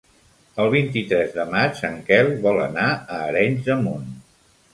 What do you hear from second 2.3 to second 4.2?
vol anar a Arenys de Munt.